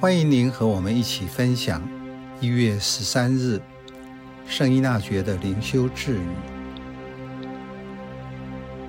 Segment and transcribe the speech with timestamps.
[0.00, 1.86] 欢迎您和我们一起分享
[2.40, 3.60] 一月十三日
[4.46, 6.26] 圣依纳爵的灵修智语。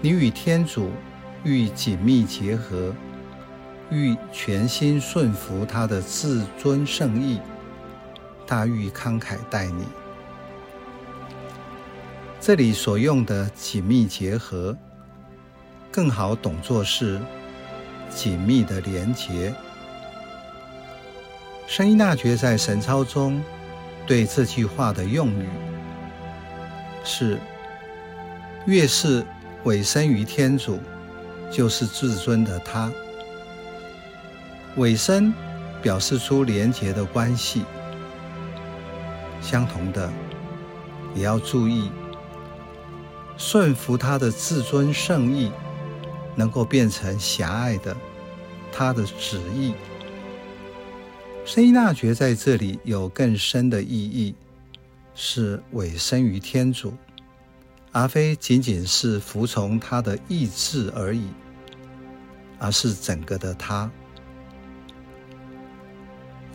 [0.00, 0.92] 你与天主
[1.42, 2.94] 愈紧密结合，
[3.90, 7.40] 愈全心顺服他的至尊圣意，
[8.46, 9.84] 他欲慷慨待你。
[12.40, 14.78] 这里所用的紧密结合，
[15.90, 17.20] 更好懂作是
[18.08, 19.52] 紧密的连结。
[21.70, 23.40] 圣依纳爵在神操中
[24.04, 25.46] 对这句话的用语
[27.04, 27.38] 是：
[28.66, 29.24] 越是
[29.62, 30.80] 委身于天主，
[31.48, 32.90] 就是至尊的他。
[34.78, 35.32] 委身
[35.80, 37.64] 表示出廉洁的关系。
[39.40, 40.10] 相同的，
[41.14, 41.88] 也要注意
[43.36, 45.52] 顺服他的至尊圣意，
[46.34, 47.96] 能够变成狭隘的
[48.72, 49.72] 他的旨意。
[51.44, 54.34] 圣依纳爵在这里有更深的意义，
[55.14, 56.94] 是委身于天主，
[57.90, 61.26] 而非仅仅是服从他的意志而已，
[62.58, 63.90] 而是整个的他。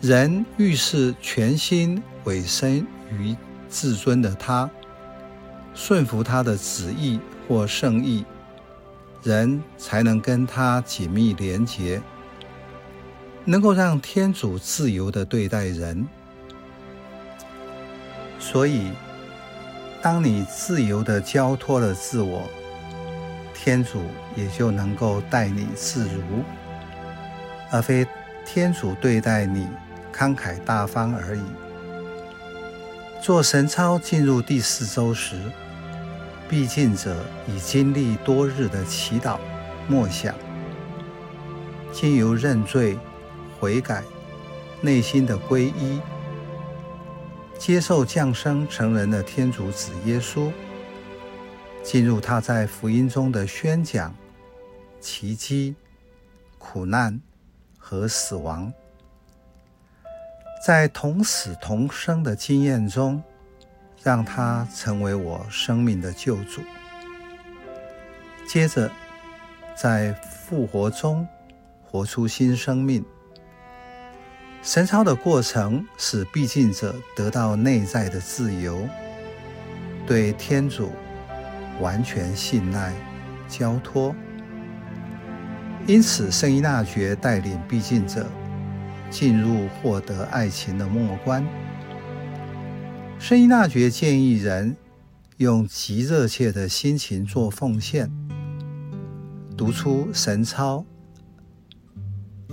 [0.00, 3.36] 人愈是全心委身于
[3.68, 4.70] 至尊的他，
[5.74, 8.24] 顺服他的旨意或圣意，
[9.22, 12.00] 人才能跟他紧密连结。
[13.48, 16.04] 能够让天主自由地对待人，
[18.40, 18.90] 所以，
[20.02, 22.42] 当你自由地交托了自我，
[23.54, 24.02] 天主
[24.34, 26.42] 也就能够待你自如，
[27.70, 28.04] 而非
[28.44, 29.68] 天主对待你
[30.12, 31.42] 慷慨大方而已。
[33.22, 35.36] 做神操进入第四周时，
[36.48, 39.38] 避静者已经历多日的祈祷、
[39.86, 40.34] 默想，
[41.92, 42.98] 经由认罪。
[43.58, 44.02] 悔改，
[44.80, 46.00] 内心的皈依，
[47.58, 50.52] 接受降生成人的天主子耶稣，
[51.82, 54.14] 进入他在福音中的宣讲、
[55.00, 55.74] 奇迹、
[56.58, 57.18] 苦难
[57.78, 58.72] 和死亡，
[60.64, 63.22] 在同死同生的经验中，
[64.02, 66.60] 让他成为我生命的救主。
[68.46, 68.90] 接着，
[69.74, 71.26] 在复活中
[71.82, 73.04] 活出新生命。
[74.66, 78.84] 神操的过程使避静者得到内在的自由，
[80.04, 80.90] 对天主
[81.80, 82.92] 完全信赖、
[83.46, 84.12] 交托。
[85.86, 88.28] 因此，圣依纳爵带领避静者
[89.08, 91.46] 进入获得爱情的末关。
[93.20, 94.76] 圣依纳爵建议人
[95.36, 98.10] 用极热切的心情做奉献，
[99.56, 100.84] 读出神操。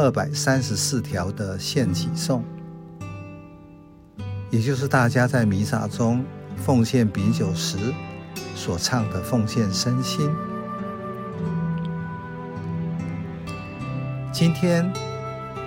[0.00, 2.44] 二百三十四条的献己颂，
[4.48, 6.24] 也就是大家在弥撒中
[6.56, 7.76] 奉献饼酒时
[8.54, 10.30] 所唱的奉献身心。
[14.30, 14.88] 今天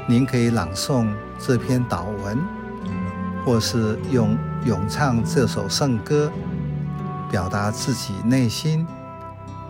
[0.08, 2.38] 您可以朗诵这篇祷文，
[3.44, 6.32] 或是用咏唱这首圣歌，
[7.30, 8.88] 表达自己内心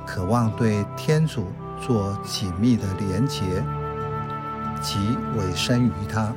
[0.06, 1.48] 渴望对天主
[1.84, 3.44] 做紧密的连结。
[4.82, 6.34] 即委身于他。